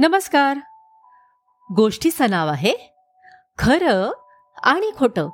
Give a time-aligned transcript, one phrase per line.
[0.00, 0.58] नमस्कार.
[1.74, 2.94] गोष्टीचं नाव आहे
[3.58, 4.10] खरं
[4.62, 5.28] आणि खोटं.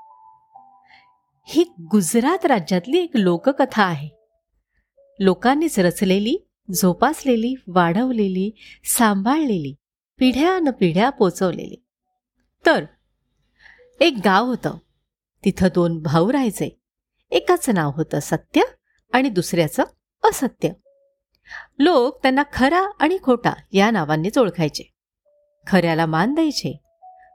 [1.46, 4.08] ही गुजरात राज्यातली एक लोककथा आहे.
[5.20, 8.50] लोकांनीच रचलेली जोपासलेली वाढवलेली
[8.84, 9.74] सांभाळलेली
[10.18, 11.84] पिढ्या पिढ्या पोचवलेली.
[12.66, 12.84] तर
[14.00, 14.74] एक गाव होतं.
[15.44, 16.80] तिथं दोन भाऊ राहायचे.
[17.30, 18.60] एकाचं नाव होतं सत्य
[19.12, 19.82] आणि दुसऱ्याचं
[20.24, 20.68] असत्य.
[21.78, 24.92] लोक त्यांना खरा आणि खोटा या नावांनीच ओळखायचे.
[25.66, 26.82] खऱ्याला मान द्यायचे.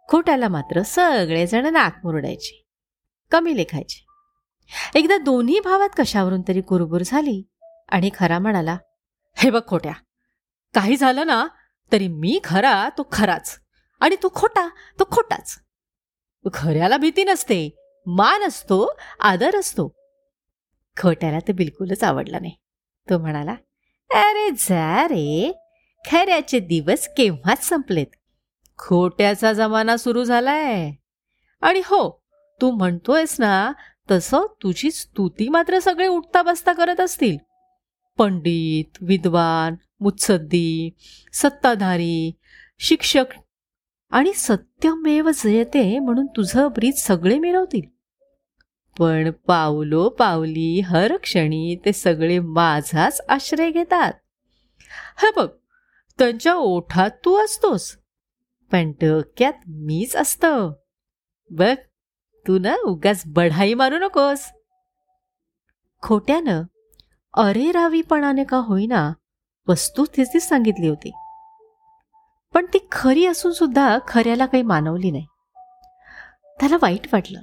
[0.08, 2.66] खोट्याला मात्र सगळेजण नाक मुरडायचे.
[3.32, 4.06] कमी लेखायचे.
[4.96, 7.44] एकदा दोन्ही भावात कशावरून तरी कुरबुर झाली
[7.90, 8.78] आणि खरा म्हणाला
[9.36, 9.94] हे बघ खोट्या
[10.74, 11.48] काही झालं ना
[11.92, 13.60] तरी मी खरा तो खराच.
[14.00, 14.68] आणि तो खोटा
[15.00, 15.56] तो खोटाच.
[16.54, 19.96] खऱ्याला भीती नसते मान असतो आदर असतो.
[21.02, 22.56] खोट्याला तर बिलकुलच आवडला नाही.
[23.10, 23.56] तो म्हणाला
[24.16, 25.52] अरे जा रे.
[26.12, 28.06] खऱ्याचे दिवस केव्हाच संपलेत?
[28.78, 30.92] खोट्याचा जमाना सुरू झालाय.
[31.62, 32.24] आणि हो
[32.62, 33.72] तू म्हणतोयस ना
[34.12, 37.38] तसं तुझी स्तुती मात्र सगळे उठता बसता करत असतील.
[38.18, 40.90] पंडित विद्वान मुत्सद्दी
[41.34, 42.32] सत्ताधारी
[42.80, 43.26] शिक्षक
[44.12, 48.01] आणि सत्यमेव जयते म्हणून तुझं ब्रीज सगळे मिळवतील
[49.00, 54.14] पण पावलो पावली हर क्षणी ते सगळे माझाच आश्रय घेतात.
[55.18, 55.50] हे बघ
[56.20, 57.98] त्यांच्या ओठात तू असतोस
[58.72, 60.46] पण डोक्यात मीच असत.
[61.50, 61.76] बघ
[62.48, 64.46] तू ना उगाच बढाई मारू नकोस.
[66.02, 66.64] खोट्यानं
[67.34, 69.14] अरे रावीपणाने का होईना
[69.68, 71.12] वस्तू तिची सांगितली होती.
[72.54, 75.26] पण ती खरी असून सुद्धा खऱ्याला काही मानवली नाही.
[76.60, 77.42] त्याला वाईट वाटलं.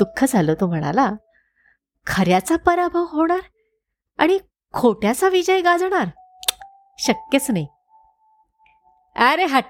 [0.00, 1.12] दुःख झालं तो म्हणाला
[2.06, 3.40] खऱ्याचा पराभव होणार
[4.18, 4.38] आणि
[4.72, 6.06] खोट्याचा विजय गाजणार?
[6.98, 7.66] शक्यच नाही.
[9.16, 9.64] अरे हट!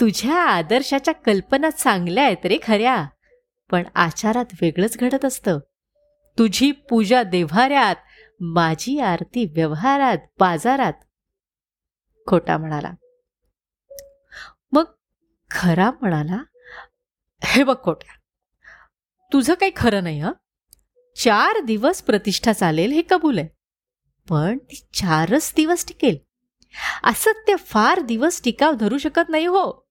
[0.00, 3.06] तुझ्या आदर्शाच्या कल्पना चांगल्या आहेत रे खऱ्या
[3.70, 5.58] पण आचारात वेगळंच घडत असतं.
[6.38, 7.96] तुझी पूजा देव्हाऱ्यात
[8.40, 10.92] माझी आरती व्यवहारात बाजारात.
[12.26, 12.90] खोटा म्हणाला.
[14.72, 14.84] मग
[15.50, 16.42] खरा म्हणाला
[17.42, 18.19] हे बघ खोट्या
[19.32, 20.32] तुझं काही खरं नाही हं?
[21.16, 23.48] चार दिवस प्रतिष्ठा चालेल हे कबूल आहे.
[24.30, 26.16] पण ती चारच दिवस टिकेल.
[27.04, 29.86] असत्य फार दिवस टिकाव धरू शकत नाही हो.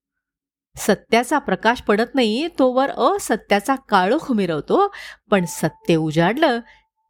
[0.76, 4.92] सत्याचा प्रकाश पडत नाही तोवर असत्याचा काळोख मिरवतो
[5.30, 6.60] पण सत्य उजाडलं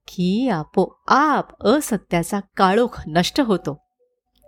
[0.09, 3.87] की आपोआप असत्याचा काळोख नष्ट होतो.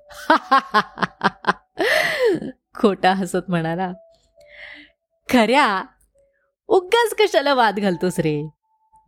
[2.74, 3.92] खोटा हसत म्हणाला.
[5.28, 5.84] खऱ्या
[6.68, 8.48] उगाच कशाला वाद घालतोस रे?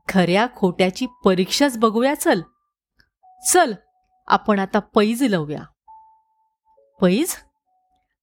[0.08, 2.40] खऱ्या खोट्याची परीक्षाच बघूया चल.
[3.52, 3.72] चल
[4.26, 5.62] आपण आता पैज लावूया.
[7.00, 7.34] पैज?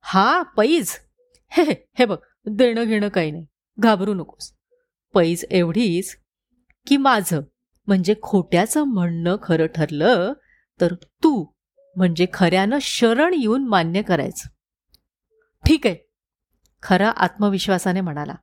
[0.02, 0.92] हा पैज.
[1.50, 3.46] हे हे बघ देणं घेणं काही नाही.
[3.80, 4.54] घाबरू नकोस.
[5.14, 6.16] पैज एवढीच
[6.88, 7.42] की माझं
[7.88, 10.34] म्हणजे खोट्याचं म्हणणं खरं ठरलं
[10.82, 11.46] तर तू
[11.96, 14.48] म्हणजे खऱ्यानं शरण येऊन मान्य करायचं.
[15.68, 16.12] ठीक आहे.
[16.84, 18.34] खरा आत्मविश्वासाने म्हणाला.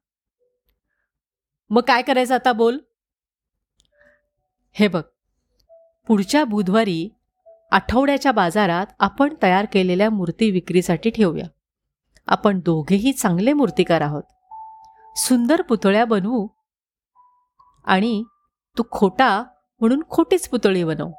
[1.71, 2.79] मग काय करायचं आता बोल?
[4.73, 5.03] हे बघ
[6.07, 7.09] पुढच्या बुधवारी
[7.73, 11.47] आठवड्याच्या बाजारात आपण तयार केलेल्या मूर्ती विक्रीसाठी ठेवूया.
[12.27, 14.23] आपण दोघेही चांगले मूर्तिकार आहोत.
[15.17, 16.49] सुंदर पुतळ्या बनवू
[17.85, 18.25] आणि
[18.79, 19.45] तू खोटा
[19.81, 21.11] म्हणून खोटीच पुतळी बनव.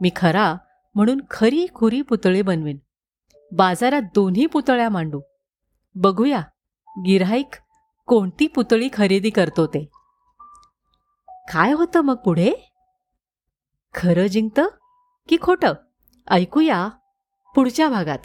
[0.00, 0.54] मी खरा
[0.94, 2.78] म्हणून खरी खुरी पुतळी बनवेन.
[3.52, 5.20] बाजारात दोन्ही पुतळ्या मांडू.
[5.94, 6.40] बघूया
[7.06, 7.54] गिऱ्हाईक
[8.12, 9.88] कोणती पुतळी खरेदी करतो ते?
[11.52, 12.52] काय होतं मग पुढे?
[13.94, 14.66] खरं जिंकतं
[15.28, 15.72] की खोटं?
[16.30, 16.88] ऐकूया
[17.54, 18.18] पुढच्या भागात.